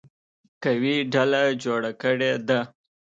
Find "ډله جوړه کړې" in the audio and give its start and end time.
1.13-2.31